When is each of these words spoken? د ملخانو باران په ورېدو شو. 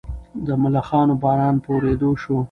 د 0.45 0.47
ملخانو 0.63 1.15
باران 1.23 1.55
په 1.63 1.69
ورېدو 1.75 2.09
شو. 2.21 2.35